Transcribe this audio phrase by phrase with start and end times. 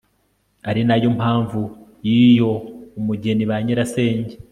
[0.69, 1.61] ari nayo mpamvu
[2.03, 2.51] n'iyo
[2.99, 4.33] umugeni ba nyirasenge